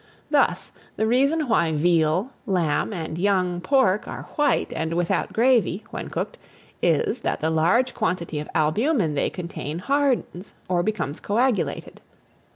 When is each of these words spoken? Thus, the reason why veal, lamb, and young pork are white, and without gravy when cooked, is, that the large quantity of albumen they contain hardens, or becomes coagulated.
Thus, 0.31 0.71
the 0.95 1.05
reason 1.05 1.47
why 1.47 1.73
veal, 1.73 2.31
lamb, 2.47 2.91
and 2.91 3.19
young 3.19 3.61
pork 3.61 4.07
are 4.07 4.23
white, 4.33 4.73
and 4.75 4.95
without 4.95 5.31
gravy 5.31 5.83
when 5.91 6.09
cooked, 6.09 6.39
is, 6.81 7.19
that 7.21 7.39
the 7.39 7.51
large 7.51 7.93
quantity 7.93 8.39
of 8.39 8.49
albumen 8.55 9.13
they 9.13 9.29
contain 9.29 9.77
hardens, 9.77 10.55
or 10.67 10.81
becomes 10.81 11.19
coagulated. 11.19 12.01